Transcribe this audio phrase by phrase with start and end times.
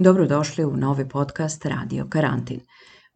[0.00, 2.60] Dobrodošli u novi podcast Radio Karantin.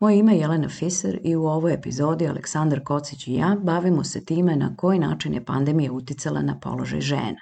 [0.01, 4.25] Moje ime je Jelena Fiser i u ovoj epizodi Aleksandar Kocić i ja bavimo se
[4.25, 7.41] time na koji način je pandemija uticala na položaj žena.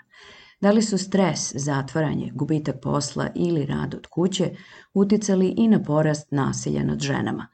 [0.60, 4.50] Da li su stres, zatvaranje, gubitak posla ili rad od kuće
[4.94, 7.47] uticali i na porast nasilja nad ženama?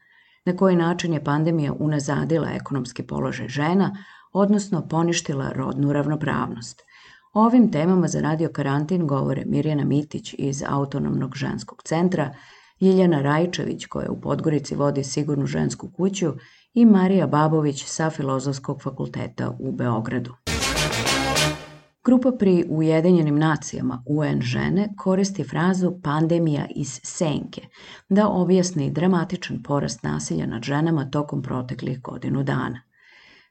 [0.45, 3.97] Na koji način je pandemija unazadila ekonomski položaj žena,
[4.33, 6.86] odnosno poništila rodnu ravnopravnost?
[7.37, 12.34] O ovim temama za Radio Karantin govore Mirjana Mitić iz Autonomnog ženskog centra,
[12.81, 16.33] Ljiljana Rajčević koja u Podgorici vodi sigurnu žensku kuću
[16.75, 20.34] i Marija Babović sa Filozofskog fakulteta u Beogradu.
[22.05, 27.62] Grupa pri Ujedinjenim nacijama UN žene koristi frazu pandemija iz senke
[28.09, 32.86] da objasni dramatičan porast nasilja nad ženama tokom proteklih godinu dana.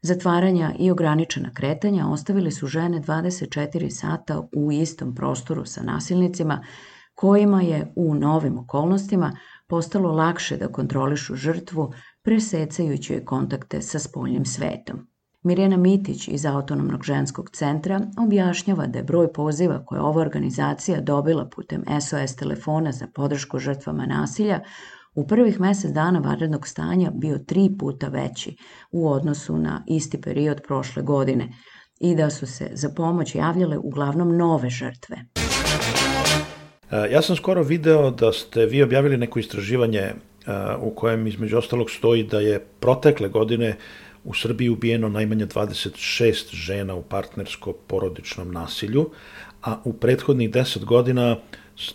[0.05, 6.65] Zatvaranja i ograničena kretanja ostavili su žene 24 sata u istom prostoru sa nasilnicima,
[7.15, 11.93] kojima je u novim okolnostima postalo lakše da kontrolišu žrtvu
[12.23, 15.07] presecajući joj kontakte sa spoljnim svetom.
[15.43, 21.49] Mirjana Mitić iz Autonomnog ženskog centra objašnjava da je broj poziva koje ova organizacija dobila
[21.55, 24.59] putem SOS telefona za podršku žrtvama nasilja
[25.15, 28.55] u prvih mesec dana vanrednog stanja bio tri puta veći
[28.91, 31.49] u odnosu na isti period prošle godine
[31.99, 35.17] i da su se za pomoć javljale uglavnom nove žrtve.
[36.91, 40.13] E, ja sam skoro video da ste vi objavili neko istraživanje e,
[40.81, 43.77] u kojem između ostalog stoji da je protekle godine
[44.23, 49.09] u Srbiji ubijeno najmanje 26 žena u partnersko-porodičnom nasilju,
[49.61, 51.37] a u prethodnih 10 godina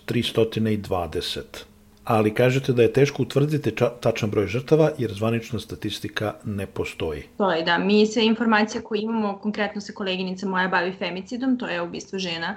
[0.06, 1.69] 320
[2.10, 7.22] ali kažete da je teško utvrditi tačan broj žrtava jer zvanična statistika ne postoji.
[7.36, 11.66] To je da, mi sve informacije koje imamo, konkretno se koleginica moja bavi femicidom, to
[11.66, 12.56] je ubistvo žena,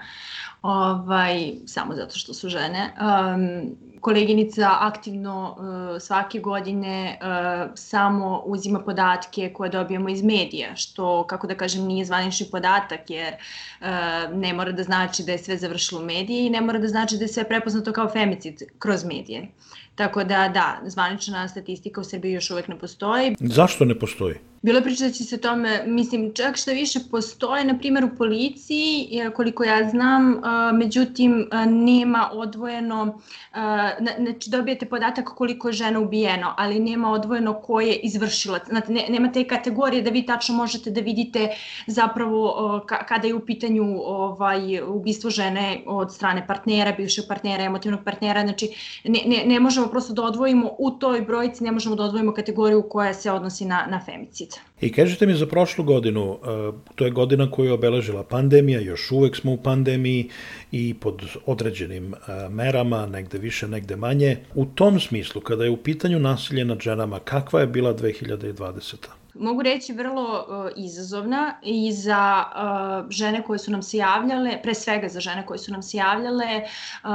[0.62, 2.94] ovaj, samo zato što su žene.
[2.98, 11.28] Um, koleginica aktivno uh, svake godine uh, samo uzima podatke koje dobijamo iz medija, što,
[11.28, 13.88] kako da kažem, nije zvanični podatak, jer uh,
[14.36, 17.18] ne mora da znači da je sve završilo u mediji i ne mora da znači
[17.18, 19.48] da je sve prepoznato kao femicid kroz medije.
[19.96, 23.36] Tako da, da, zvanična statistika u Srbiji još uvek ne postoji.
[23.40, 24.36] Zašto ne postoji?
[24.62, 28.16] Bilo je priča da će se tome, mislim, čak što više postoje, na primjer u
[28.18, 30.42] policiji, koliko ja znam,
[30.74, 33.20] međutim, nema odvojeno,
[34.18, 38.64] znači dobijete podatak koliko je žena ubijeno, ali nema odvojeno ko je izvršilac.
[38.68, 41.50] Znači, nema te kategorije da vi tačno možete da vidite
[41.88, 48.42] zapravo kada je u pitanju ovaj, ubistvo žene od strane partnera, bivšeg partnera, emotivnog partnera,
[48.42, 48.70] znači
[49.04, 52.84] ne, ne, ne možemo prosto da odvojimo u toj brojci, ne možemo da odvojimo kategoriju
[52.90, 54.48] koja se odnosi na, na femicid.
[54.82, 56.38] I kažete mi za prošlu godinu,
[56.96, 60.30] to je godina koju je obeležila pandemija, još uvek smo u pandemiji
[60.72, 62.14] i pod određenim
[62.50, 64.38] merama, negde više, negde manje.
[64.56, 69.62] U tom smislu, kada je u pitanju nasilje nad ženama, kakva je bila 2020 mogu
[69.62, 75.10] reći vrlo uh, izazovna i za uh, žene koje su nam se javljale, pre svega
[75.10, 77.10] za žene koje su nam se javljale, uh,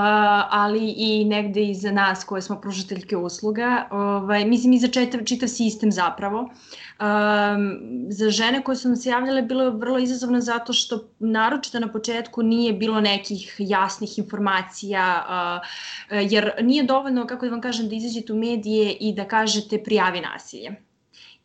[0.50, 3.88] ali i negde i za nas koje smo pružateljke usluga.
[3.90, 6.40] Ovaj, mislim i za čitav, čitav sistem zapravo.
[6.40, 7.78] Um,
[8.10, 11.92] za žene koje su nam se javljale bilo je vrlo izazovno zato što naročito na
[11.92, 17.94] početku nije bilo nekih jasnih informacija, uh, jer nije dovoljno, kako da vam kažem, da
[17.94, 20.87] izađete u medije i da kažete prijavi nasilje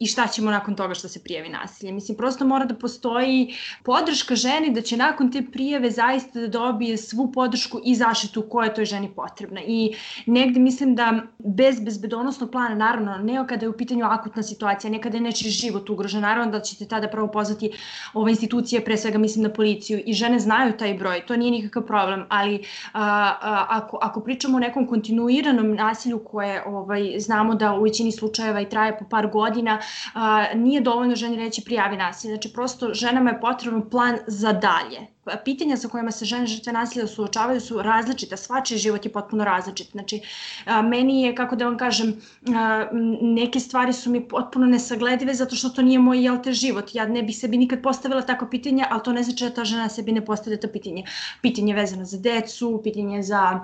[0.03, 1.91] i šta ćemo nakon toga što se prijavi nasilje.
[1.91, 6.97] Mislim, prosto mora da postoji podrška ženi da će nakon te prijave zaista da dobije
[6.97, 9.61] svu podršku i zaštitu koja je toj ženi potrebna.
[9.67, 9.95] I
[10.25, 15.01] negde mislim da bez bezbedonosnog plana, naravno, ne kada je u pitanju akutna situacija, ne
[15.01, 17.71] kada je nečiji život ugrožen, naravno da ćete tada prvo pozvati
[18.13, 21.85] ove institucije, pre svega mislim na policiju i žene znaju taj broj, to nije nikakav
[21.85, 22.63] problem, ali
[22.93, 23.03] a,
[23.41, 28.61] a, ako, ako pričamo o nekom kontinuiranom nasilju koje ovaj, znamo da u većini slučajeva
[28.61, 29.79] i traje po par godina,
[30.13, 32.31] a, nije dovoljno ženi reći prijavi nasilje.
[32.33, 35.07] Znači, prosto ženama je potreban plan za dalje.
[35.23, 39.43] Pa, pitanja sa kojima se žene žrtve nasilja suočavaju su različita, svačiji život je potpuno
[39.43, 39.91] različit.
[39.91, 40.21] Znači,
[40.65, 42.21] a, meni je, kako da vam kažem,
[42.55, 42.87] a,
[43.21, 46.95] neke stvari su mi potpuno nesagledive zato što to nije moj, jel te, život.
[46.95, 49.89] Ja ne bih sebi nikad postavila tako pitanje, ali to ne znači da ta žena
[49.89, 51.03] sebi ne postavlja to pitanje.
[51.41, 53.59] Pitanje vezano za decu, pitanje za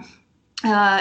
[0.63, 0.99] a,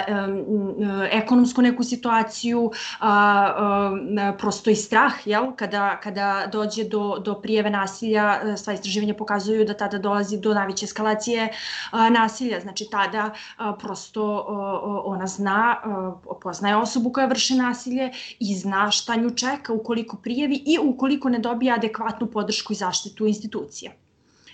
[1.11, 5.51] ekonomsku neku situaciju, a, a, prosto i strah, jel?
[5.55, 10.85] Kada, kada dođe do, do prijeve nasilja, sva istraživanja pokazuju da tada dolazi do najveće
[10.85, 11.49] eskalacije
[11.91, 18.11] a, nasilja, znači tada a, prosto a, ona zna, a, poznaje osobu koja vrši nasilje
[18.39, 23.27] i zna šta nju čeka ukoliko prijevi i ukoliko ne dobije adekvatnu podršku i zaštitu
[23.27, 23.91] institucija.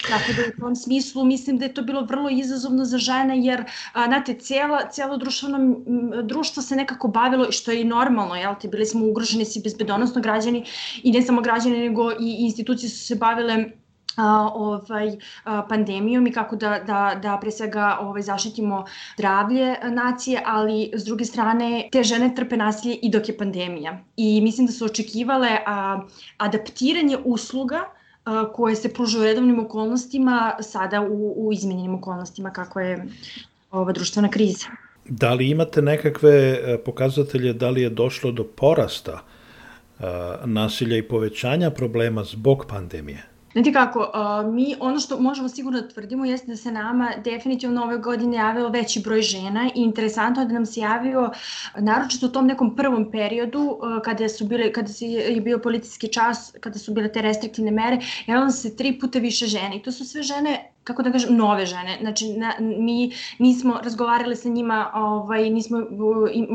[0.02, 3.64] Tako da u tom smislu mislim da je to bilo vrlo izazovno za žene jer,
[3.94, 5.76] a, znate, cijelo, cijelo društveno,
[6.24, 10.22] društvo se nekako bavilo, što je i normalno, jel te, bili smo ugroženi svi bezbedonosno
[10.22, 10.66] građani
[11.04, 13.66] i ne samo građani nego i institucije su se bavile
[14.18, 18.86] a, ovaj, a, pandemijom i kako da, da, da pre svega ovaj, zaštitimo
[19.18, 24.00] zdravlje nacije, ali s druge strane te žene trpe nasilje i dok je pandemija.
[24.18, 26.00] I mislim da su očekivale a,
[26.38, 27.95] adaptiranje usluga
[28.54, 33.06] koje se pružaju u redovnim okolnostima, sada u, u izmenjenim okolnostima kako je
[33.72, 34.66] ova društvena kriza.
[35.06, 39.24] Da li imate nekakve e, pokazatelje da li je došlo do porasta
[40.46, 43.35] nasilja i povećanja problema zbog pandemije?
[43.56, 44.12] Znate kako,
[44.54, 48.70] mi ono što možemo sigurno da tvrdimo jeste da se nama definitivno ove godine javio
[48.70, 51.32] veći broj žena i interesantno je da nam se javio
[51.80, 56.54] naročito u tom nekom prvom periodu kada su bile kada se je bio policijski čas,
[56.60, 60.06] kada su bile te restriktivne mere, javilo se tri puta više žena i to su
[60.06, 61.98] sve žene kako da kažem, nove žene.
[62.02, 65.80] Znači, na, mi nismo razgovarali sa njima, ovaj, nismo,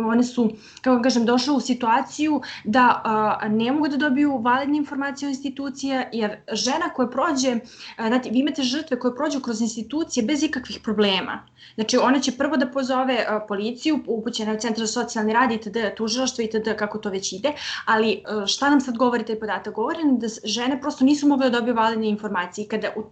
[0.09, 0.51] one su,
[0.81, 5.31] kako da kažem, došle u situaciju da a, ne mogu da dobiju validne informacije o
[5.31, 7.57] institucija, jer žena koja prođe,
[7.97, 11.43] a, vi imate žrtve koje prođu kroz institucije bez ikakvih problema.
[11.75, 15.77] Znači, ona će prvo da pozove a, policiju, upućena u centar za socijalni rad, itd.,
[15.97, 17.53] tužilaštvo, itd., kako to već ide,
[17.87, 19.75] ali a, šta nam sad govori taj podatak?
[19.75, 23.03] Govori da žene prosto nisu mogle da dobiju validne informacije kada u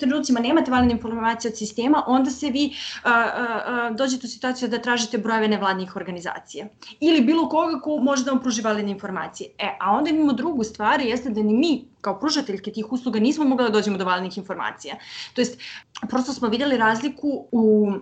[0.00, 2.74] trenucima nema nemate validne informacije od sistema, onda se vi
[3.04, 6.66] a, a, dođete u situaciju da tražite brojeve nevladnih organizacija.
[7.00, 9.50] Ili bilo koga ko može da vam pruži validne informacije.
[9.58, 13.44] E, a onda imamo drugu stvar, jeste da ni mi kao pružateljke tih usluga nismo
[13.44, 14.96] mogli da dođemo do validnih informacija.
[15.34, 15.60] To jest,
[16.08, 17.92] prosto smo videli razliku u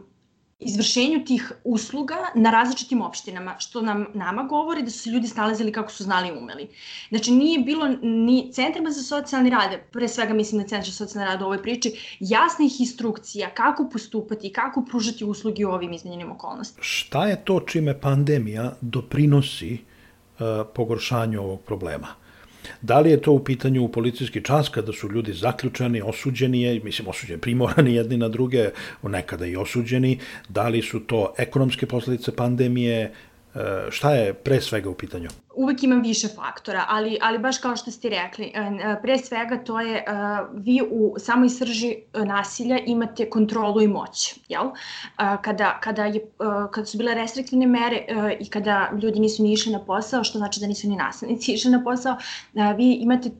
[0.60, 5.72] izvršenju tih usluga na različitim opštinama, što nam nama govori da su se ljudi snalazili
[5.72, 6.68] kako su znali i umeli.
[7.08, 11.30] Znači nije bilo ni centrima za socijalni rad, pre svega mislim na centar za socijalni
[11.30, 16.32] rad u ovoj priči, jasnih instrukcija kako postupati i kako pružati usluge u ovim izmenjenim
[16.32, 16.84] okolnostima.
[16.84, 22.19] Šta je to čime pandemija doprinosi uh, pogoršanju ovog problema?
[22.82, 27.08] Da li je to u pitanju u policijski čas kada su ljudi zaključani, osuđeni, mislim
[27.08, 28.70] osuđeni, primorani jedni na druge,
[29.02, 30.18] nekada i osuđeni,
[30.48, 33.12] da li su to ekonomske posledice pandemije,
[33.90, 35.28] šta je pre svega u pitanju?
[35.54, 39.64] Uvek ima više faktora, ali, ali baš kao što ste rekli, e, e, pre svega
[39.64, 40.04] to je,
[40.54, 44.70] vi u samoj srži nasilja imate kontrolu i moć, jel?
[45.42, 46.20] Kada, kada, je,
[46.70, 48.04] kada su bile restriktivne mere
[48.40, 51.70] i kada ljudi nisu ni išli na posao, što znači da nisu ni nasilnici išli
[51.70, 52.16] na posao,
[52.76, 53.30] vi imate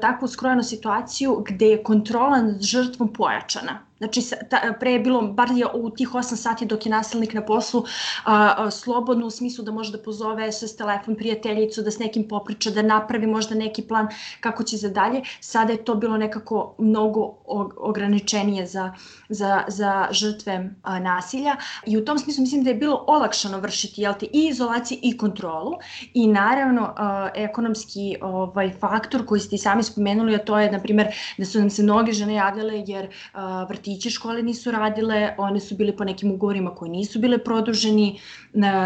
[0.00, 5.50] takvu skrojenu situaciju gde je kontrola nad žrtvom pojačana Znači, ta, pre je bilo, bar
[5.50, 7.84] je u tih 8 sati dok je nasilnik na poslu,
[8.24, 12.28] a, a, slobodno u smislu da može da pozove SS telefon prijateljicu, da s nekim
[12.28, 14.08] popriča, da napravi možda neki plan
[14.40, 15.22] kako će za dalje.
[15.40, 17.34] Sada je to bilo nekako mnogo
[17.76, 18.92] ograničenije za,
[19.28, 24.02] za, za žrtve a, nasilja i u tom smislu mislim da je bilo olakšano vršiti
[24.02, 25.78] jel te, i izolaciju i kontrolu
[26.14, 30.78] i naravno a, ekonomski ovaj, faktor koji ste i sami spomenuli, a to je, na
[30.78, 31.06] primer,
[31.38, 35.60] da su nam se mnoge žene javljale jer a, vrti vrtiće škole nisu radile, one
[35.60, 38.20] su bile po nekim ugovorima koji nisu bile produženi,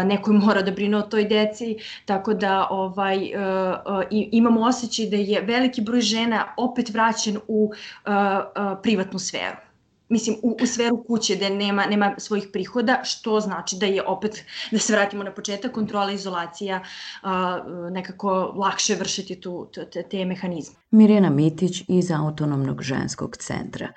[0.05, 5.05] neko je mora da brine o toj deci, tako da ovaj, uh, uh, imamo osjećaj
[5.05, 8.13] da je veliki broj žena opet vraćen u uh,
[8.83, 9.72] privatnu sferu
[10.13, 14.43] mislim, u, u sferu kuće gde nema, nema svojih prihoda, što znači da je opet,
[14.71, 16.83] da se vratimo na početak, kontrola, izolacija,
[17.21, 17.59] a,
[17.91, 20.75] nekako lakše vršiti tu, te, te mehanizme.
[20.91, 23.87] Mirjana Mitić iz Autonomnog ženskog centra.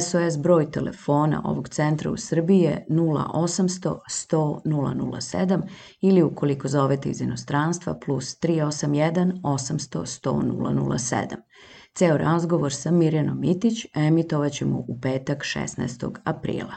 [0.00, 5.62] SOS broj telefona ovog centra u Srbiji je 0800 100 007
[6.00, 11.36] ili ukoliko zovete iz inostranstva plus 381 800 100 007.
[11.94, 16.16] Ceo razgovor sa Mirjanom Mitić emitovat ćemo u petak 16.
[16.24, 16.74] aprila.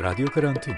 [0.00, 0.74] Radio karantin.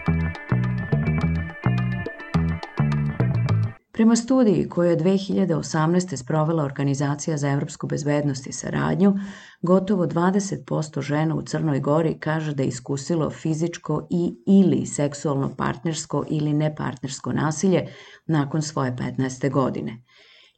[4.00, 6.16] Prema studiji koju je 2018.
[6.16, 9.14] sprovela Organizacija za evropsku bezbednost i saradnju,
[9.62, 16.24] gotovo 20% žena u Crnoj Gori kaže da je iskusilo fizičko i ili seksualno partnersko
[16.30, 17.86] ili nepartnersko nasilje
[18.26, 19.50] nakon svoje 15.
[19.50, 20.02] godine.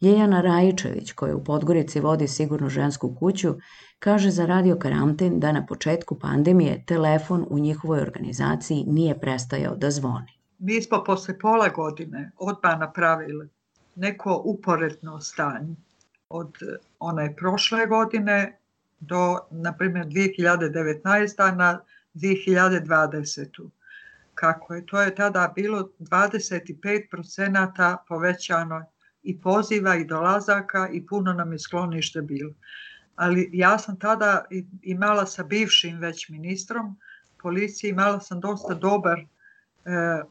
[0.02, 3.54] Ljeljana Rajičević, koja u Podgorici vodi sigurnu žensku kuću,
[3.98, 9.90] kaže za Radio Karantin da na početku pandemije telefon u njihovoj organizaciji nije prestajao da
[9.90, 13.48] zvoni mi smo posle pola godine odmah napravili
[13.94, 15.74] neko uporedno stanje
[16.28, 16.58] od
[16.98, 18.58] one prošle godine
[19.00, 21.56] do, na primjer, 2019.
[21.56, 21.80] na
[22.14, 23.68] 2020.
[24.34, 24.86] Kako je?
[24.86, 28.84] To je tada bilo 25% povećano
[29.22, 32.52] i poziva i dolazaka i puno nam je sklonište bilo.
[33.16, 34.44] Ali ja sam tada
[34.82, 36.96] imala sa bivšim već ministrom
[37.42, 39.24] policije, imala sam dosta dobar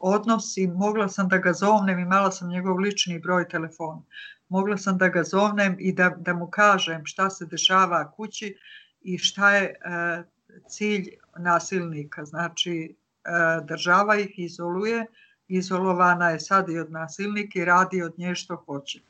[0.00, 4.02] odnos i mogla sam da ga zovnem, imala sam njegov lični broj telefona.
[4.48, 8.56] Mogla sam da ga zovnem i da, da mu kažem šta se dešava kući
[9.00, 9.74] i šta je e,
[10.68, 12.24] cilj nasilnika.
[12.24, 13.30] Znači, e,
[13.64, 15.06] država ih izoluje,
[15.48, 19.00] izolovana je sad i od nasilnika i radi od nje što hoće.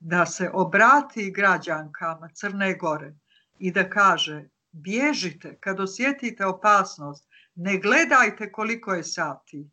[0.00, 3.14] Da se obrati građankama Crne Gore
[3.58, 9.70] i da kaže bježite kad osjetite opasnost, ne gledajte koliko je sati,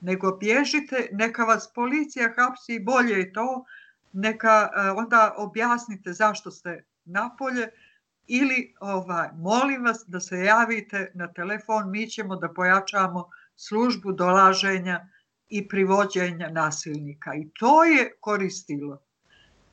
[0.00, 3.64] nego bježite, neka vas policija hapsi i bolje je to,
[4.12, 7.68] neka e, onda objasnite zašto ste napolje
[8.26, 15.06] ili ovaj, molim vas da se javite na telefon, mi ćemo da pojačamo službu dolaženja
[15.48, 17.34] i privođenja nasilnika.
[17.34, 19.02] I to je koristilo.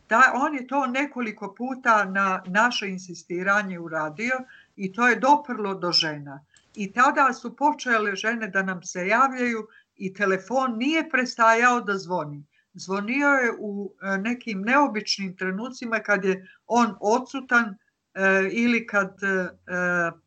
[0.10, 4.40] Da, on je to nekoliko puta na naše insistiranje uradio
[4.76, 6.46] i to je doprlo do žena.
[6.76, 9.68] I tada su počele žene da nam se javljaju
[9.98, 12.44] i telefon nije prestajao da zvoni.
[12.74, 17.66] Zvonio je u e, nekim neobičnim trenucima kad je on odsutan
[18.14, 19.50] e, ili kad e,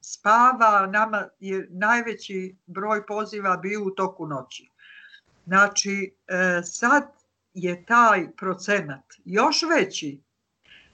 [0.00, 4.70] spava, nama je najveći broj poziva bio u toku noći.
[5.46, 6.14] Znači,
[6.64, 7.02] sad
[7.54, 10.20] je taj procenat još veći,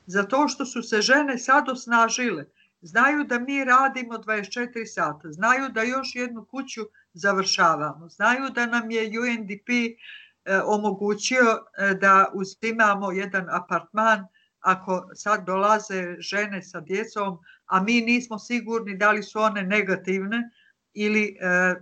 [0.06, 2.45] zato što su se žene sad osnažile.
[2.80, 6.80] Znaju da mi radimo 24 sata, znaju da još jednu kuću
[7.16, 8.08] završavamo.
[8.08, 11.44] Znaju da nam je UNDP e, omogućio
[11.78, 14.26] e, da uzimamo jedan apartman
[14.61, 20.50] ako sad dolaze žene sa djecom, a mi nismo sigurni da li su one negativne
[20.94, 21.75] ili e,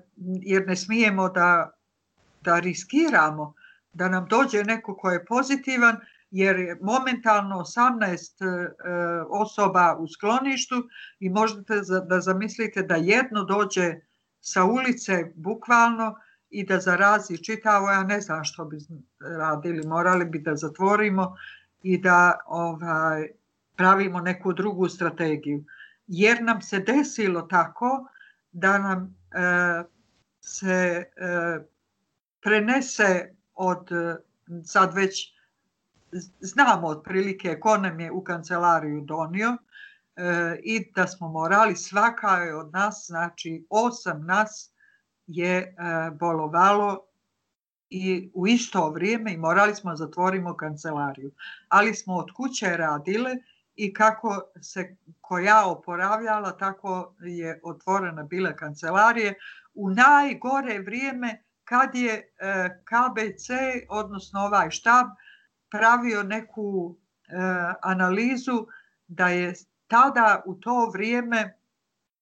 [0.42, 1.70] jer ne smijemo da,
[2.40, 3.54] da riskiramo
[3.92, 5.96] da nam dođe neko ko je pozitivan,
[6.30, 10.88] jer je momentalno 18 osoba u skloništu
[11.20, 13.94] i možete da zamislite da jedno dođe
[14.44, 16.14] sa ulice bukvalno
[16.50, 18.78] i da zarazi čitavo, ja ne znam što bi
[19.20, 21.36] radili, morali bi da zatvorimo
[21.82, 23.28] i da ovaj,
[23.76, 25.64] pravimo neku drugu strategiju.
[26.06, 28.08] Jer nam se desilo tako
[28.52, 29.84] da nam e,
[30.40, 31.04] se e,
[32.42, 33.88] prenese od,
[34.64, 35.34] sad već
[36.40, 39.56] znamo otprilike ko nam je u kancelariju donio,
[40.62, 44.74] i da smo morali, svaka je od nas, znači osam nas
[45.26, 45.74] je e,
[46.10, 47.06] bolovalo
[47.90, 51.32] i u isto vrijeme i morali smo da zatvorimo kancelariju.
[51.68, 53.36] Ali smo od kuće radile
[53.76, 59.34] i kako se koja oporavljala, tako je otvorena bila kancelarije.
[59.74, 62.24] U najgore vrijeme kad je e,
[62.84, 63.48] KBC,
[63.88, 65.06] odnosno ovaj štab,
[65.70, 66.96] pravio neku
[67.28, 67.34] e,
[67.82, 68.66] analizu
[69.06, 69.54] da je
[69.86, 71.58] tada u to vrijeme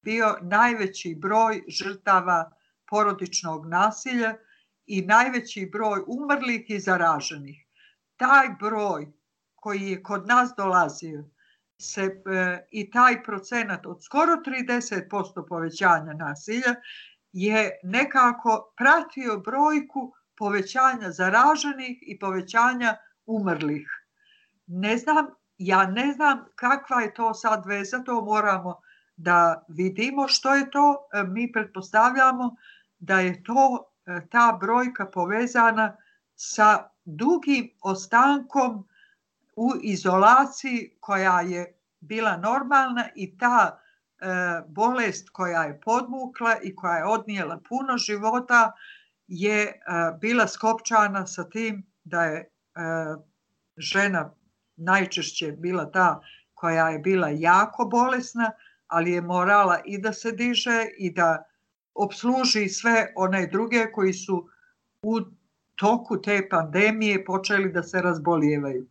[0.03, 2.51] bio najveći broj žrtava
[2.91, 4.35] porodičnog nasilja
[4.87, 7.67] i najveći broj umrlih i zaraženih.
[8.17, 9.13] Taj broj
[9.55, 11.25] koji je kod nas dolazio
[11.79, 16.75] se, e, i taj procenat od skoro 30% povećanja nasilja
[17.33, 23.89] je nekako pratio brojku povećanja zaraženih i povećanja umrlih.
[24.67, 25.27] Ne znam,
[25.59, 28.81] ja ne znam kakva je to sad veza, to moramo
[29.17, 31.09] da vidimo što je to.
[31.13, 32.57] E, mi pretpostavljamo
[32.99, 35.97] da je to e, ta brojka povezana
[36.35, 38.89] sa dugim ostankom
[39.57, 43.79] u izolaciji koja je bila normalna i ta
[44.21, 44.27] e,
[44.69, 48.73] bolest koja je podmukla i koja je odnijela puno života
[49.27, 49.75] je e,
[50.21, 52.49] bila skopčana sa tim da je e,
[53.77, 54.31] žena
[54.83, 56.21] najčešće bila ta
[56.55, 58.51] koja je bila jako bolesna,
[58.87, 61.45] ali je morala i da se diže i da
[61.95, 64.49] obsluži sve one druge koji su
[65.03, 65.21] u
[65.75, 68.87] toku te pandemije počeli da se razbolijevaju.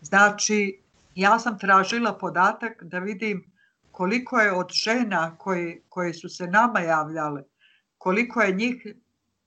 [0.00, 0.80] Znači,
[1.14, 3.44] ja sam tražila podatak da vidim
[3.90, 7.42] koliko je od žena koje, koje su se nama javljale,
[7.98, 8.86] koliko je njih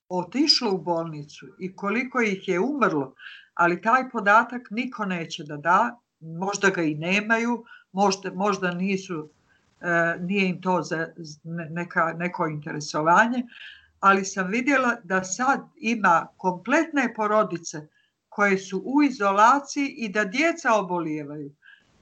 [0.10, 3.14] otišlo u bolnicu i koliko ih je umrlo,
[3.58, 9.30] ali taj podatak niko neće da da, možda ga i nemaju, možda, možda nisu,
[9.82, 11.08] e, nije im to za
[11.70, 13.44] neka, neko interesovanje,
[14.00, 17.88] ali sam vidjela da sad ima kompletne porodice
[18.30, 21.52] koje su u izolaciji i da djeca obolijevaju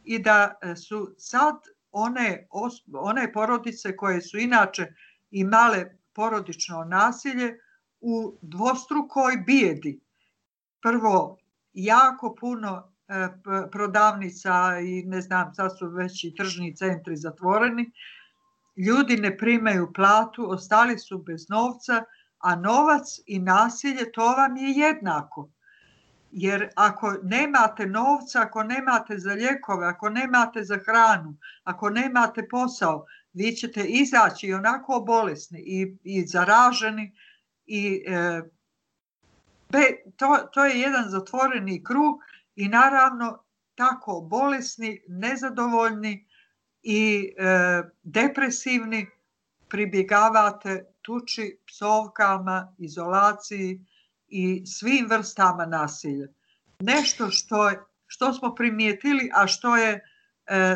[0.03, 1.55] i da e, su sad
[1.91, 2.47] one,
[2.93, 4.93] one porodice koje su inače
[5.31, 7.59] imale porodično nasilje
[8.01, 9.99] u dvostrukoj bijedi.
[10.81, 11.37] Prvo,
[11.75, 13.27] jako puno e,
[13.71, 17.91] prodavnica i ne znam, sad su već i tržni centri zatvoreni,
[18.87, 22.03] ljudi ne primaju platu, ostali su bez novca,
[22.37, 25.49] a novac i nasilje to vam je jednako.
[26.31, 33.05] Jer ako nemate novca, ako nemate za ljekove, ako nemate za hranu, ako nemate posao,
[33.33, 37.11] vi ćete izaći onako bolesni i, i zaraženi
[37.65, 38.41] i e,
[40.15, 42.19] to, to je jedan zatvoreni krug
[42.55, 43.43] i naravno
[43.75, 46.27] tako bolesni, nezadovoljni
[46.83, 49.07] i e, depresivni
[49.69, 53.85] pribjegavate tuči, psovkama, izolaciji,
[54.27, 56.27] i svim vrstama nasilja.
[56.79, 60.01] Nešto što, je, što smo primijetili, a što je e,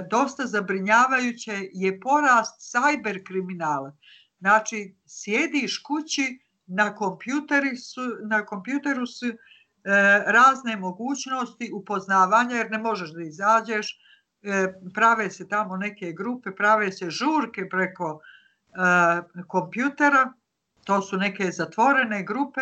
[0.09, 3.97] dosta zabrinjavajuće, je porast sajber kriminala.
[4.39, 9.35] Znači, sjediš kući, na, kompjuteri su, na kompjuteru su e,
[10.27, 13.99] razne mogućnosti upoznavanja, jer ne možeš da izađeš,
[14.41, 20.33] e, prave se tamo neke grupe, prave se žurke preko e, kompjutera,
[20.83, 22.61] to su neke zatvorene grupe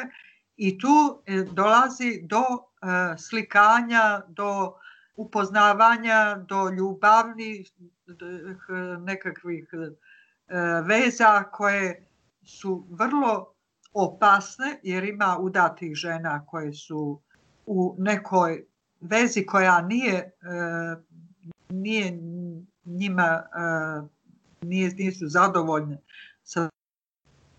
[0.58, 4.74] i tu e, dolazi do e, slikanja, do
[5.16, 7.72] upoznavanja, do ljubavnih
[9.00, 9.90] nekakvih e,
[10.86, 12.08] veza koje
[12.44, 13.57] su vrlo
[13.98, 17.22] opasne jer ima udatih žena koje su
[17.66, 18.66] u nekoj
[19.02, 20.32] vezi koja nije
[21.70, 22.20] nije
[22.86, 23.44] njima
[24.62, 25.98] nije, nisu zadovoljne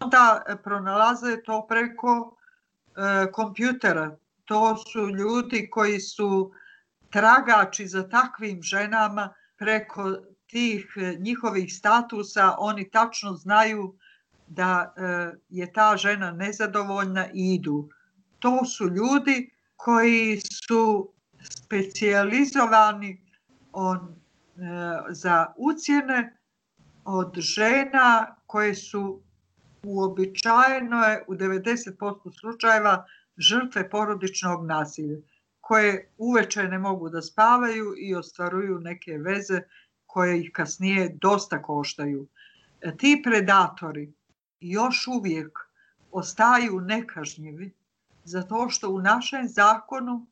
[0.00, 2.38] onda pronalaze to preko
[2.98, 4.16] E, kompjutera.
[4.44, 6.52] To su ljudi koji su
[7.10, 12.54] tragači za takvim ženama preko tih e, njihovih statusa.
[12.58, 13.98] Oni tačno znaju
[14.48, 17.88] da e, je ta žena nezadovoljna i idu.
[18.38, 23.20] To su ljudi koji su specijalizovani
[23.72, 24.18] on,
[25.08, 26.36] za ucijene
[27.04, 29.22] od žena koje su
[29.82, 33.06] uobičajeno je u 90% slučajeva
[33.36, 35.16] žrtve porodičnog nasilja
[35.60, 39.60] koje uveče ne mogu da spavaju i ostvaruju neke veze
[40.06, 42.26] koje ih kasnije dosta koštaju.
[42.80, 44.12] E, ti predatori
[44.60, 45.58] još uvijek
[46.12, 47.72] ostaju nekažnjivi
[48.24, 50.26] zato što u našem zakonu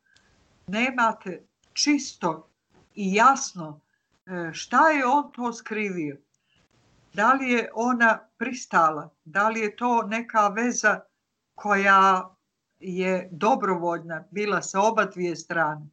[0.67, 2.49] nemate čisto
[2.95, 3.79] i jasno
[4.25, 6.17] e, šta je on to skrivio
[7.13, 10.99] da li je ona pristala, da li je to neka veza
[11.55, 12.29] koja
[12.79, 15.87] je dobrovoljna bila sa oba dvije strane.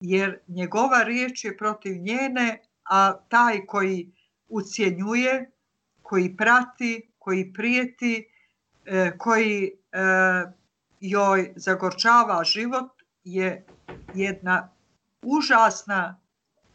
[0.00, 4.12] Jer njegova riječ je protiv njene, a taj koji
[4.48, 5.50] ucijenjuje,
[6.02, 8.26] koji prati, koji prijeti,
[8.84, 9.72] e, koji e,
[11.00, 12.90] joj zagorčava život
[13.24, 13.64] je
[14.14, 14.68] jedna
[15.22, 16.20] užasna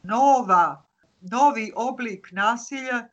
[0.04, 0.84] nova,
[1.22, 3.08] novi oblik nasilja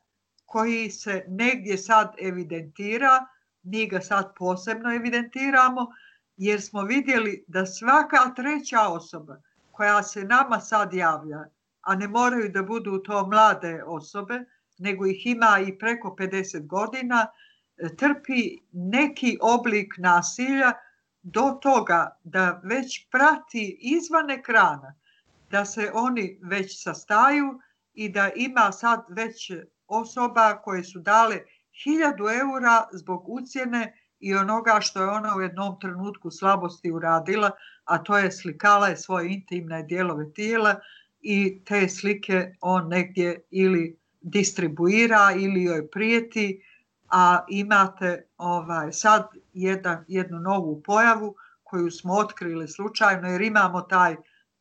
[0.47, 3.27] koji se negdje sad evidentira,
[3.63, 5.87] mi ga sad posebno evidentiramo,
[6.37, 9.37] jer smo vidjeli da svaka treća osoba
[9.71, 11.45] koja se nama sad javlja,
[11.81, 14.45] a ne moraju da budu to mlade osobe,
[14.79, 17.27] nego ih ima i preko 50 godina,
[17.99, 20.73] trpi neki oblik nasilja
[21.23, 24.95] do toga da već prati izvan ekrana,
[25.51, 27.61] da se oni već sastaju
[27.95, 29.53] i da ima sad već
[29.87, 31.39] osoba koje su dale
[31.85, 37.51] hiljadu eura zbog ucijene i onoga što je ona u jednom trenutku slabosti uradila,
[37.85, 40.81] a to je slikala je svoje intimne dijelove tijela
[41.21, 46.63] i te slike on negdje ili distribuira ili joj prijeti,
[47.09, 54.17] a imate ovaj sad jedan, jednu novu pojavu koju smo otkrili slučajno jer imamo taj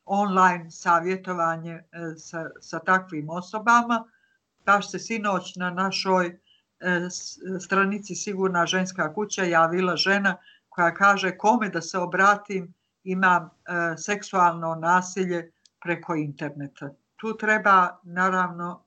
[0.06, 1.84] online savjetovanje e,
[2.18, 4.04] sa, sa takvim osobama.
[4.66, 6.38] Baš se sinoć na našoj e,
[7.60, 10.38] stranici Sigurna ženska kuća javila žena
[10.70, 12.74] koja kaže kome da se obratim
[13.04, 13.50] imam e,
[13.98, 15.52] seksualno nasilje
[15.84, 16.90] preko interneta.
[17.16, 18.83] Tu treba naravno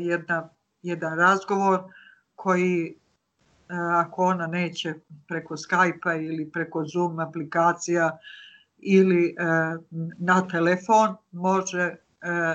[0.00, 0.48] jedna,
[0.82, 1.80] jedan razgovor
[2.34, 2.94] koji
[3.94, 4.94] ako ona neće
[5.28, 8.18] preko Skype-a ili preko Zoom aplikacija
[8.78, 9.34] ili
[10.18, 11.96] na telefon može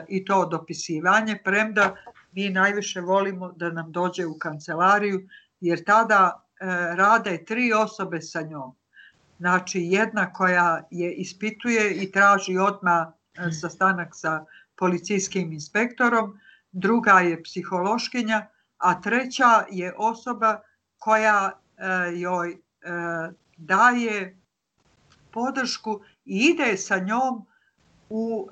[0.07, 1.95] i to dopisivanje, premda
[2.31, 5.27] mi najviše volimo da nam dođe u kancelariju,
[5.61, 6.45] jer tada
[6.95, 8.75] rade tri osobe sa njom.
[9.37, 13.07] Znači jedna koja je ispituje i traži odmah
[13.61, 16.39] sastanak sa policijskim inspektorom,
[16.71, 20.59] druga je psihološkinja, a treća je osoba
[20.97, 21.51] koja
[22.15, 22.57] joj
[23.57, 24.37] daje
[25.31, 27.45] podršku i ide sa njom
[28.09, 28.47] u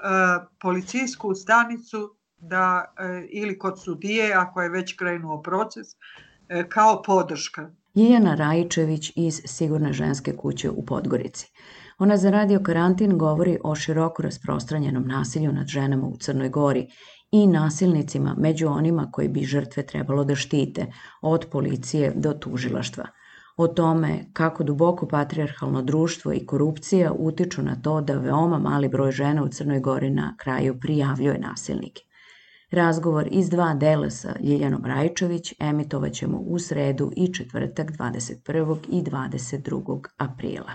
[0.62, 2.94] policijsku stanicu da
[3.30, 5.88] ili kod sudije ako je već krenuo proces
[6.70, 7.70] kao podrška.
[7.96, 11.52] Ljiljana Rajičević iz Sigurne ženske kuće u Podgorici.
[11.98, 16.88] Ona za radio karantin govori o široko rasprostranjenom nasilju nad ženama u Crnoj Gori
[17.32, 20.86] i nasilnicima među onima koji bi žrtve trebalo da štite,
[21.22, 23.06] od policije do tužilaštva.
[23.58, 29.12] O tome kako duboko patrijarhalno društvo i korupcija utiču na to da veoma mali broj
[29.12, 32.04] žena u Crnoj Gori na kraju prijavljuje nasilnike.
[32.72, 38.78] Razgovor iz dva dela sa Ljiljanom Rajčević emitovaćemo u sredu i četvrtak 21.
[38.90, 40.00] i 22.
[40.18, 40.72] aprila.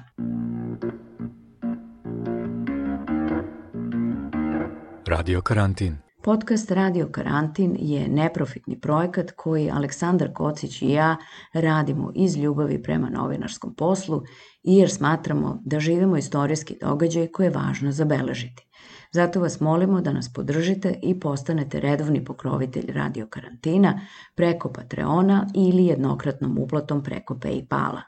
[5.06, 6.11] Radio karantin.
[6.24, 11.16] Podcast Radio Karantin je neprofitni projekat koji Aleksandar Kocić i ja
[11.52, 14.22] radimo iz ljubavi prema novinarskom poslu
[14.62, 18.66] i jer smatramo da živimo istorijski događaj koje je važno zabeležiti.
[19.12, 24.00] Zato vas molimo da nas podržite i postanete redovni pokrovitelj Radio Karantina
[24.34, 28.02] preko Patreona ili jednokratnom uplatom preko Paypala.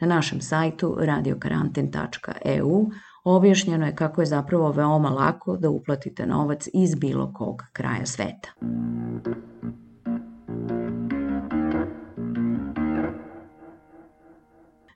[0.00, 2.86] Na našem sajtu radiokarantin.eu
[3.24, 8.48] objašnjeno je kako je zapravo veoma lako da uplatite novac iz bilo kog kraja sveta.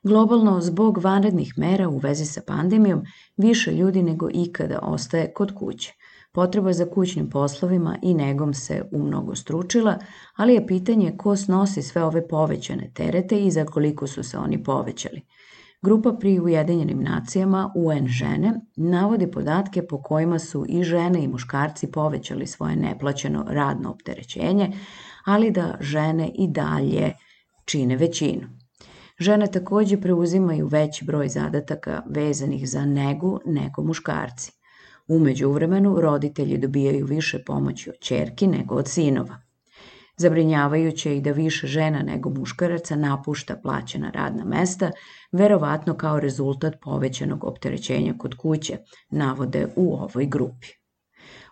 [0.04, 3.02] Globalno, zbog vanrednih mera u vezi sa pandemijom,
[3.36, 5.92] više ljudi nego ikada ostaje kod kuće.
[6.32, 9.98] Potreba za kućnim poslovima i negom se umnogo stručila,
[10.36, 14.62] ali je pitanje ko snosi sve ove povećane terete i za koliko su se oni
[14.62, 15.22] povećali.
[15.84, 21.90] Grupa pri Ujedinjenim nacijama UN žene navodi podatke po kojima su i žene i muškarci
[21.92, 24.72] povećali svoje neplaćeno radno opterećenje,
[25.24, 27.12] ali da žene i dalje
[27.64, 28.48] čine većinu.
[29.18, 34.52] Žene takođe preuzimaju veći broj zadataka vezanih za negu nego muškarci.
[35.08, 39.41] Umeđu vremenu roditelji dobijaju više pomoći od čerki nego od sinova.
[40.22, 44.90] Zabrinjavajuće je i da više žena nego muškaraca napušta plaćena radna mesta,
[45.32, 48.78] verovatno kao rezultat povećanog opterećenja kod kuće,
[49.10, 50.81] navode u ovoj grupi.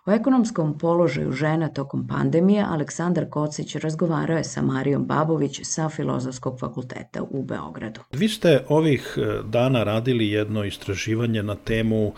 [0.05, 6.59] O ekonomskom položaju žena tokom pandemije Aleksandar Kocić razgovarao je sa Marijom Babović sa Filozofskog
[6.59, 8.01] fakulteta u Beogradu.
[8.11, 12.11] Vi ste ovih e, dana radili jedno istraživanje na temu e,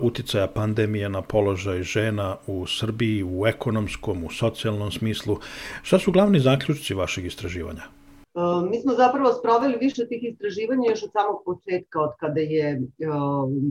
[0.00, 5.38] uticaja pandemije na položaj žena u Srbiji, u ekonomskom, u socijalnom smislu.
[5.82, 7.82] Šta su glavni zaključci vašeg istraživanja?
[7.82, 12.82] E, mi smo zapravo sproveli više tih istraživanja još od samog početka, od kada je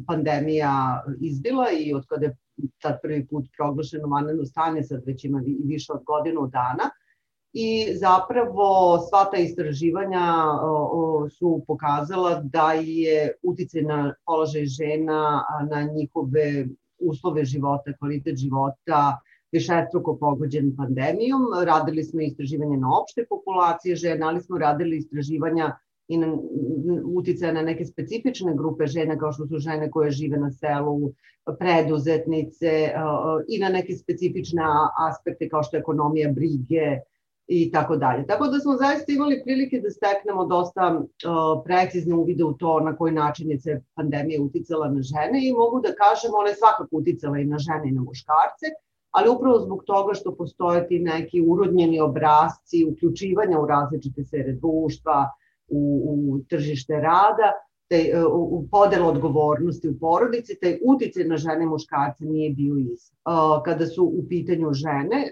[0.08, 2.36] pandemija izbila i od kada je
[2.82, 6.90] tad prvi put proglašeno vanredno stanje, sad već ima više od godinu dana.
[7.54, 10.26] I zapravo sva ta istraživanja
[11.40, 16.66] su pokazala da je uticaj na položaj žena, na njihove
[17.00, 19.20] uslove života, kvalitet života,
[19.52, 21.42] višestruko pogođen pandemijom.
[21.66, 26.38] Radili smo istraživanje na opšte populacije žena, ali smo radili istraživanja i na
[27.16, 31.14] uticaja na neke specifične grupe žena kao što su žene koje žive na selu,
[31.60, 32.92] preduzetnice
[33.48, 34.64] i na neke specifične
[35.10, 37.00] aspekte kao što je ekonomija brige
[37.48, 38.26] i tako dalje.
[38.28, 41.02] Tako da smo zaista imali prilike da steknemo dosta
[41.66, 45.82] precizne uvide u to na koji način je se pandemija uticala na žene i mogu
[45.82, 48.66] da kažem ona je svakako uticala i na žene i na muškarce,
[49.12, 55.30] ali upravo zbog toga što postoje ti neki urodnjeni obrazci uključivanja u različite sfere društva,
[55.74, 57.52] u, u tržište rada,
[57.90, 62.78] taj, e, u podelu odgovornosti u porodici, taj uticaj na žene i muškarce nije bio
[62.78, 63.16] isti.
[63.66, 65.32] Kada su u pitanju žene,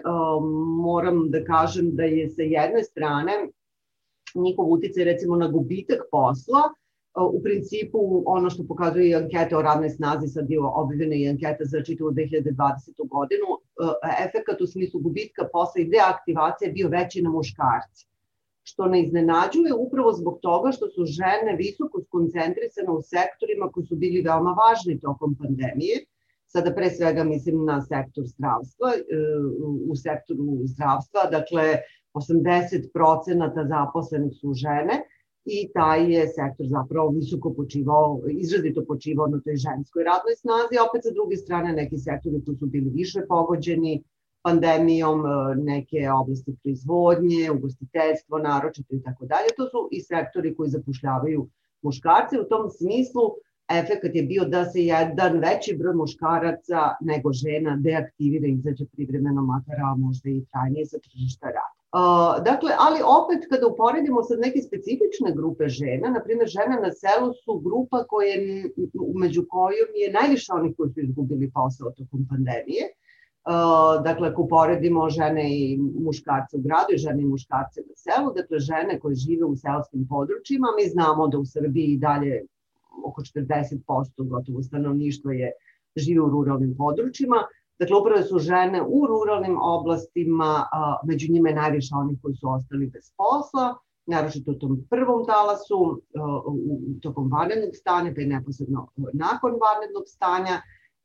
[0.82, 3.32] moram da kažem da je sa jedne strane
[4.34, 6.62] njihov uticaj recimo na gubitak posla,
[7.32, 11.64] u principu ono što pokazuje i anketa o radnoj snazi, sad je objavljena i anketa
[11.64, 13.08] za čitavu 2020.
[13.08, 13.48] godinu,
[14.24, 18.11] efekat u smislu gubitka posla i deaktivacije je bio veći na muškarci
[18.62, 23.96] što ne iznenađuje upravo zbog toga što su žene visoko skoncentrisane u sektorima koji su
[23.96, 26.04] bili veoma važni tokom pandemije.
[26.46, 29.00] Sada pre svega mislim na sektor zdravstva, e,
[29.90, 31.64] u sektoru zdravstva, dakle
[32.14, 35.02] 80% zaposlenih su žene
[35.44, 41.04] i taj je sektor zapravo visoko počivao, izrazito počivao na toj ženskoj radnoj snazi, opet
[41.04, 44.02] sa druge strane neki sektori koji su bili više pogođeni,
[44.42, 49.48] pandemijom e, neke oblasti proizvodnje, ugostiteljstvo, naročito i tako dalje.
[49.56, 51.48] To su i sektori koji zapošljavaju
[51.82, 52.40] muškarce.
[52.40, 53.22] U tom smislu
[53.80, 59.42] efekat je bio da se jedan veći broj muškaraca nego žena deaktivira i izađe privremeno
[59.42, 61.82] makara, možda i trajnije sa tržišta rada.
[61.92, 66.90] Uh, dakle, ali opet kada uporedimo sad neke specifične grupe žena, na primjer žene na
[67.00, 68.32] selu su grupa koje,
[69.22, 72.84] među kojom je najviše onih koji su izgubili posao tokom pandemije,
[74.04, 78.58] dakle, ako uporedimo žene i muškarce u gradu i žene i muškarce na selu, dakle,
[78.58, 82.44] žene koje žive u selskim područjima, mi znamo da u Srbiji dalje
[83.04, 85.52] oko 40% gotovo stanovništva je
[85.96, 87.36] žive u ruralnim područjima,
[87.82, 90.66] Dakle, upravo su žene u ruralnim oblastima,
[91.04, 93.74] među njima je najviše onih koji su ostali bez posla,
[94.06, 96.02] naročito u tom prvom talasu,
[96.46, 100.60] u tokom vanrednog stanja, pa i neposredno nakon vanrednog stanja,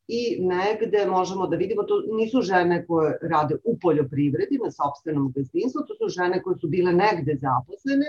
[0.08, 5.82] i negde možemo da vidimo, to nisu žene koje rade u poljoprivredi na sobstvenom gazdinstvu,
[5.88, 8.06] to su žene koje su bile negde zaposlene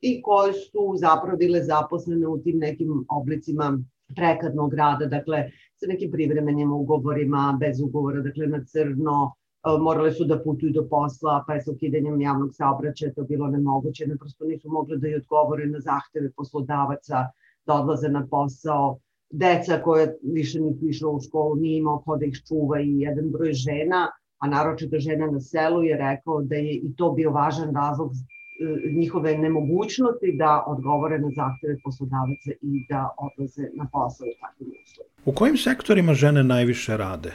[0.00, 3.78] i koje su zapravo bile zaposlene u tim nekim oblicima
[4.16, 9.32] prekadnog rada, dakle sa nekim privremenim ugovorima, bez ugovora, dakle na crno,
[9.64, 13.48] e, morale su da putuju do posla, pa je sa ukidanjem javnog saobraćaja to bilo
[13.48, 17.28] nemoguće, ne prosto nisu mogle da i odgovore na zahteve poslodavaca
[17.66, 18.98] da odlaze na posao,
[19.30, 23.30] deca koja više nisu išla u školu nije imao ko da ih čuva i jedan
[23.30, 27.74] broj žena, a naročito žena na selu je rekao da je i to bio važan
[27.74, 34.36] razlog e, njihove nemogućnosti da odgovore na zahteve poslodavaca i da odlaze na posao u
[34.40, 35.14] takvim uslovima.
[35.24, 37.32] U kojim sektorima žene najviše rade?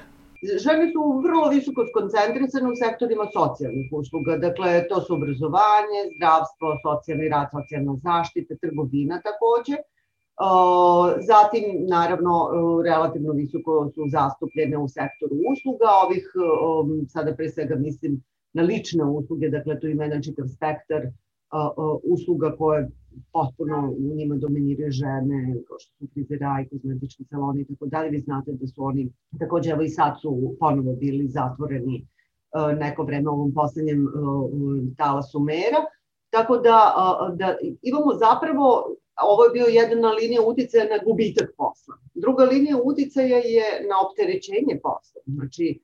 [0.65, 7.27] Žene su vrlo visoko skoncentrisane u sektorima socijalnih usluga, dakle to su obrazovanje, zdravstvo, socijalni
[7.29, 9.75] rad, socijalna zaštita, trgovina takođe,
[11.27, 12.49] Zatim, naravno,
[12.85, 16.25] relativno visoko su zastupljene u sektoru usluga, ovih,
[17.07, 21.01] sada pre svega mislim na lične usluge, dakle tu ima jedan čitav spektar
[22.03, 22.89] usluga koje
[23.33, 28.09] potpuno u njima dominiraju žene, kao što su frizeraj, kozmetički saloni i tako dalje.
[28.09, 32.07] Vi znate da su oni, takođe evo i sad su ponovo bili zatvoreni
[32.79, 34.07] neko vreme ovom poslednjem
[34.97, 35.81] talasu mera.
[36.29, 36.93] Tako da,
[37.35, 41.95] da imamo zapravo ovo je bio jedna linija uticaja na gubitak posla.
[42.13, 45.21] Druga linija uticaja je na opterećenje posla.
[45.25, 45.79] Znači,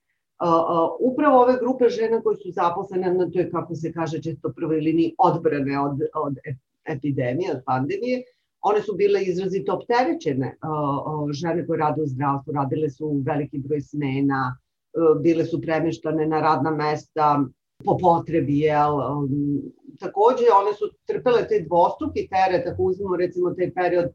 [1.00, 5.16] upravo ove grupe žena koje su zaposlene na toj, kako se kaže često prvoj liniji
[5.18, 6.36] odbrane od, od
[6.86, 8.24] epidemije, od pandemije,
[8.62, 10.58] one su bile izrazito opterećene.
[11.32, 14.58] Žene koje rade u zdravstvu radile su veliki broj smena,
[15.22, 17.46] bile su premeštane na radna mesta
[17.86, 18.98] po potrebi, jel,
[20.00, 24.10] takođe one su trpele te dvostruki teret, ako uzmemo recimo taj period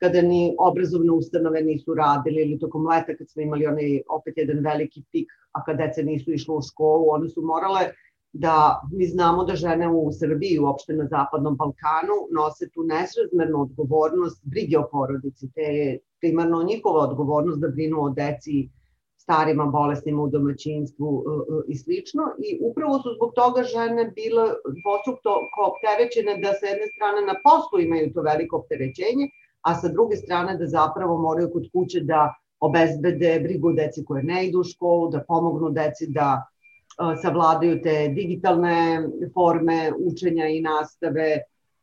[0.00, 4.64] kada ni obrazovne ustanove nisu radili ili tokom leta kad smo imali onaj opet jedan
[4.64, 7.90] veliki pik, a kad deca nisu išle u školu, one su morale
[8.32, 14.40] da mi znamo da žene u Srbiji, uopšte na Zapadnom Balkanu, nose tu nesrazmernu odgovornost
[14.44, 18.68] brige o porodici, te primarno njihova odgovornost da brinu o deci
[19.30, 22.22] starima, bolesnima u domaćinstvu e, e, i slično.
[22.38, 24.44] I upravo su zbog toga žene bile
[24.82, 25.30] dvostrukto
[25.68, 29.26] opterećene da sa jedne strane na poslu imaju to veliko opterećenje,
[29.68, 34.46] a sa druge strane da zapravo moraju kod kuće da obezbede brigu deci koje ne
[34.46, 36.42] idu u školu, da pomognu deci da e,
[37.22, 38.78] savladaju te digitalne
[39.34, 41.28] forme učenja i nastave,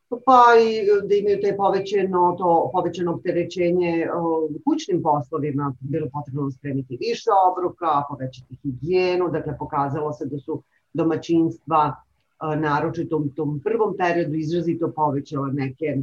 [0.08, 4.06] pa i da imaju te povećeno, to povećeno opterećenje
[4.64, 11.94] kućnim poslovima, bilo potrebno spremiti više obruka, povećati higijenu, dakle pokazalo se da su domaćinstva
[12.56, 15.96] naročito u tom prvom periodu izrazito povećala neke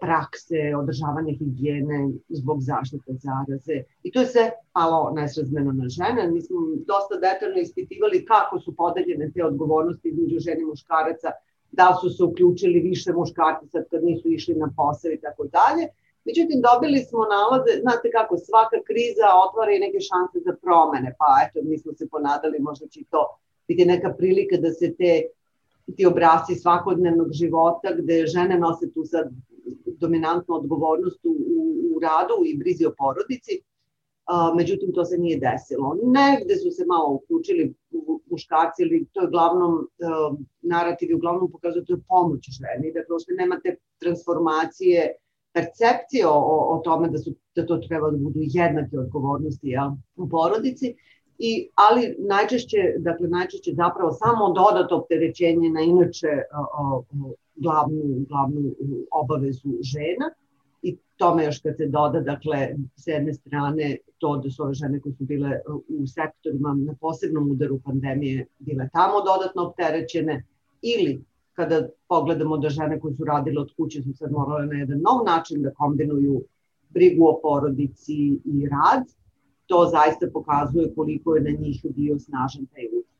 [0.00, 3.82] prakse, održavanja higijene zbog zaštite zaraze.
[4.02, 6.30] I to je sve palo nesrazmeno na žene.
[6.30, 11.28] Mi smo dosta detaljno ispitivali kako su podeljene te odgovornosti između žene i muškaraca,
[11.72, 15.84] da su se uključili više muškarci sad kad nisu išli na posao i tako dalje.
[16.24, 21.28] Međutim, dobili smo nalaze, znate kako, svaka kriza otvara i neke šanse za promene, pa
[21.44, 23.22] eto, mi smo se ponadali, možda će to
[23.68, 25.12] biti neka prilika da se te
[25.96, 29.26] ti obrasci svakodnevnog života gde žene nose tu sad
[29.86, 31.34] dominantnu odgovornost u,
[31.96, 33.62] u radu i brizi o porodici,
[34.24, 35.96] a, međutim to se nije desilo.
[36.02, 37.74] Negde su se malo uključili
[38.30, 43.12] muškarci, ili to je glavnom, a, narativ je uglavnom pokazuje to je pomoć ženi, dakle
[43.14, 45.12] uopšte nemate transformacije,
[45.52, 46.38] percepcije o,
[46.74, 50.96] o, tome da, su, da to treba da budu jednake odgovornosti ja, u porodici,
[51.38, 57.04] i, ali najčešće, dakle najčešće zapravo samo dodato opterećenje na inače o, o,
[57.54, 58.74] glavnu, glavnu
[59.10, 60.30] obavezu žena
[60.82, 65.00] i tome još kad se doda, dakle, s jedne strane to da su ove žene
[65.00, 65.50] koje su bile
[65.88, 70.44] u sektorima na posebnom udaru pandemije bile tamo dodatno opterećene
[70.82, 75.00] ili kada pogledamo da žene koje su radile od kuće su sad morale na jedan
[75.00, 76.42] nov način da kombinuju
[76.88, 79.04] brigu o porodici i rad,
[79.66, 83.11] to zaista pokazuje koliko je na njih bio snažan taj utjecaj.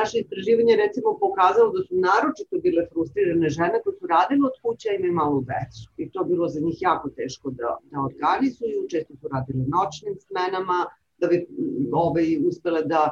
[0.00, 4.88] Naše istraživanje recimo pokazalo da su naročito bile frustrirane žene koje su radile od kuće
[4.92, 5.84] i imaju malu decu.
[6.02, 10.78] I to bilo za njih jako teško da, da organizuju, često su radile noćnim smenama,
[11.20, 11.46] da bi
[11.92, 13.02] ove uspele da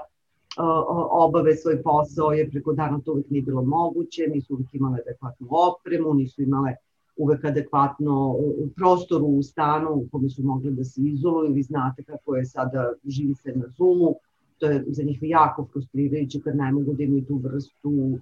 [1.10, 5.46] obave svoj posao, jer preko dana to uvek nije bilo moguće, nisu uvek imale adekvatnu
[5.50, 6.72] opremu, nisu imale
[7.16, 8.36] uvek adekvatno
[8.76, 11.52] prostoru u stanu u kome su mogli da se izoluju.
[11.52, 14.14] Vi znate kako je sada, živi se na Zoomu,
[14.62, 18.18] to je za njih jako frustrirajuće kad ne mogu da imaju tu vrstu uh,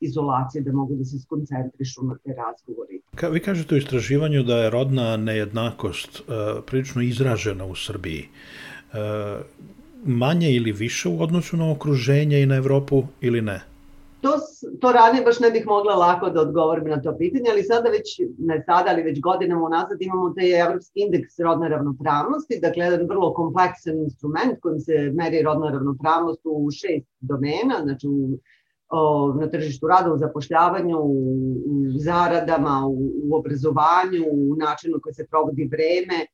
[0.00, 3.00] izolacije, da mogu da se skoncentrišu na te razgovori.
[3.14, 6.24] Ka, vi kažete u istraživanju da je rodna nejednakost uh,
[6.66, 8.24] prilično izražena u Srbiji.
[8.24, 8.96] Uh,
[10.04, 13.60] manje ili više u odnosu na okruženje i na Evropu ili ne?
[14.20, 14.30] To,
[14.80, 18.20] to ranije baš ne bih mogla lako da odgovorim na to pitanje, ali sada već,
[18.38, 23.34] ne sada, ali već godinama unazad imamo taj evropski indeks rodne ravnopravnosti, dakle jedan vrlo
[23.34, 28.38] kompleksan instrument kojim se meri rodna ravnopravnost u šest domena, znači u,
[28.88, 31.14] o, na tržištu rada, u zapošljavanju, u,
[31.66, 36.26] u zaradama, u, u obrazovanju, u načinu koji se provodi vreme,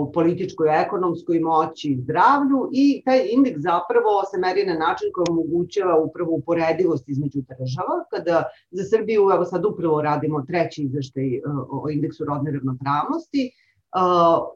[0.00, 5.26] u političkoj, ekonomskoj moći i zdravlju i taj indeks zapravo se meri na način koji
[5.30, 8.04] omogućava upravo uporedivost između država.
[8.10, 13.50] Kada za Srbiju, evo sad upravo radimo treći izveštaj o indeksu rodne ravnopravnosti,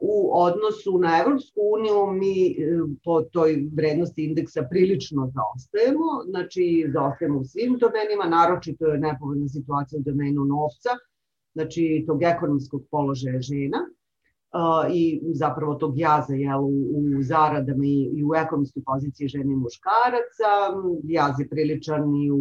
[0.01, 2.53] u odnosu na Evropsku uniju mi e,
[3.03, 9.99] po toj vrednosti indeksa prilično zaostajemo, znači zaostajemo u svim domenima, naročito je nepovoljna situacija
[9.99, 10.89] u domenu novca,
[11.53, 13.77] znači tog ekonomskog položaja žena
[14.93, 19.55] i zapravo tog jaza jel, u, u zaradama i, i u ekonomskoj poziciji žene i
[19.55, 20.51] muškaraca.
[21.03, 22.39] Jaz je priličan i u,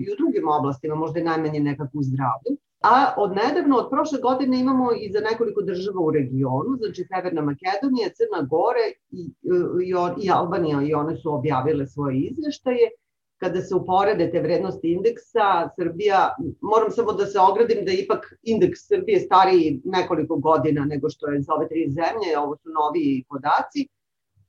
[0.00, 2.52] i u drugim oblastima, možda i najmanje nekako u zdravlju.
[2.82, 7.42] A od nedavno, od prošle godine imamo i za nekoliko država u regionu, znači Severna
[7.42, 9.22] Makedonija, Crna Gore i,
[9.86, 9.90] i,
[10.24, 12.86] i Albanija i one su objavile svoje izveštaje
[13.38, 18.86] kada se uporede te vrednosti indeksa, Srbija, moram samo da se ogradim da ipak indeks
[18.88, 23.88] Srbije stariji nekoliko godina nego što je za ove tri zemlje, ovo su noviji podaci,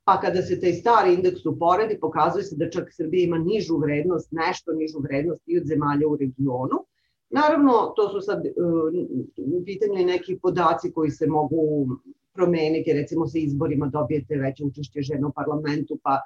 [0.04, 4.28] pa kada se taj stari indeks uporedi, pokazuje se da čak Srbija ima nižu vrednost,
[4.32, 6.84] nešto nižu vrednost i od zemalja u regionu.
[7.30, 11.88] Naravno, to su sad uh, pitanju neki podaci koji se mogu
[12.32, 16.20] promeniti, recimo sa izborima dobijete veće učešće žena u parlamentu, pa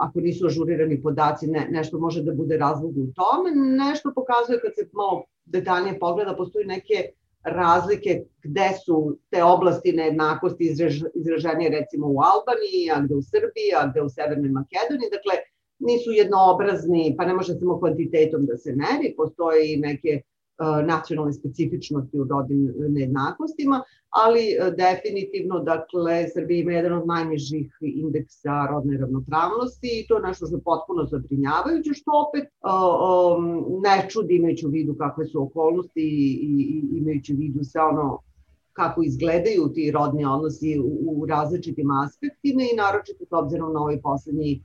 [0.00, 3.50] ako nisu ažurirani podaci, ne, nešto može da bude razlog u tome.
[3.54, 7.10] Nešto pokazuje kad se malo detaljnije pogleda, postoji neke
[7.42, 10.74] razlike gde su te oblasti nejednakosti
[11.14, 15.14] izraženije recimo u Albaniji, a gde u Srbiji, a gde u Severnoj Makedoniji.
[15.16, 15.34] Dakle,
[15.78, 19.14] nisu jednoobrazni, pa ne može samo kvantitetom da se meri,
[19.64, 20.22] i neke
[20.86, 24.42] nacionalne specifičnosti u rodnim nejednakostima, ali
[24.76, 30.56] definitivno, dakle, Srbija ima jedan od najnižih indeksa rodne ravnopravnosti i to je nešto što
[30.56, 32.44] je potpuno zabrinjavajuće, što opet
[33.82, 38.18] ne čudi imajući u vidu kakve su okolnosti i, i imajući u vidu sve ono
[38.72, 44.00] kako izgledaju ti rodni odnosi u, u različitim aspektima i naročito s obzirom na ovaj
[44.00, 44.62] poslednji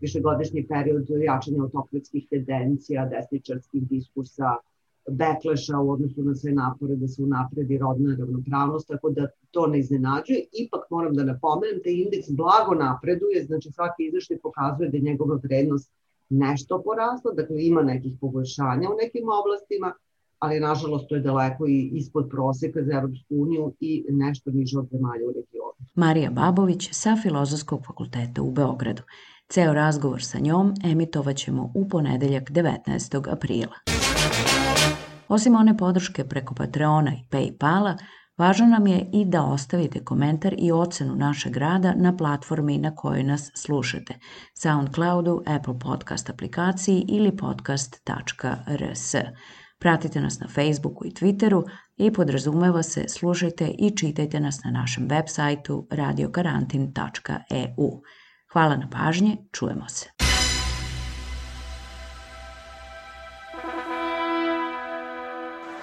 [0.00, 4.50] višegodišnji period jačanja autokratskih tendencija, desničarskih diskursa,
[5.10, 9.78] beklešao u odnosu na sve napore da se unapredi rodna ravnopravnost, tako da to ne
[9.78, 10.44] iznenađuje.
[10.52, 15.38] Ipak moram da napomenem, taj indeks blago napreduje, znači svaki izveštaj pokazuje da je njegova
[15.42, 15.90] vrednost
[16.28, 19.92] nešto porasla, dakle ima nekih poboljšanja u nekim oblastima,
[20.38, 24.88] ali nažalost to je daleko i ispod proseka za Evropsku uniju i nešto niže od
[24.90, 25.74] zemalja u regionu.
[25.94, 29.02] Marija Babović sa Filozofskog fakulteta u Beogradu.
[29.48, 33.32] Ceo razgovor sa njom emitovat ćemo u ponedeljak 19.
[33.32, 34.03] aprila.
[35.28, 37.96] Osim one podrške preko Patreona i Paypala,
[38.38, 43.22] važno nam je i da ostavite komentar i ocenu našeg rada na platformi na kojoj
[43.22, 44.14] nas slušate,
[44.54, 49.14] SoundCloudu, Apple Podcast aplikaciji ili podcast.rs.
[49.78, 51.62] Pratite nas na Facebooku i Twitteru
[51.96, 58.02] i podrazumeva se slušajte i čitajte nas na našem web sajtu radiokarantin.eu.
[58.52, 60.33] Hvala na pažnje, čujemo se.